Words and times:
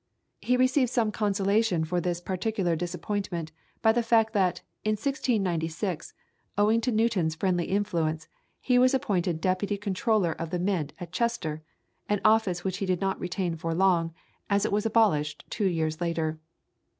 He 0.39 0.57
received 0.57 0.89
some 0.89 1.11
consolation 1.11 1.85
for 1.85 2.01
this 2.01 2.19
particular 2.21 2.75
disappointment 2.75 3.51
by 3.83 3.91
the 3.91 4.01
fact 4.01 4.33
that, 4.33 4.61
in 4.83 4.93
1696, 4.93 6.15
owing 6.57 6.81
to 6.81 6.91
Newton's 6.91 7.35
friendly 7.35 7.65
influence, 7.65 8.27
he 8.59 8.79
was 8.79 8.95
appointed 8.95 9.39
deputy 9.39 9.77
Controller 9.77 10.31
of 10.31 10.49
the 10.49 10.57
Mint 10.57 10.93
at 10.99 11.11
Chester, 11.11 11.61
an 12.09 12.19
office 12.25 12.63
which 12.63 12.77
he 12.77 12.87
did 12.87 12.99
not 12.99 13.19
retain 13.19 13.55
for 13.55 13.75
long, 13.75 14.11
as 14.49 14.65
it 14.65 14.71
was 14.71 14.87
abolished 14.87 15.45
two 15.51 15.67
years 15.67 16.01
later. 16.01 16.39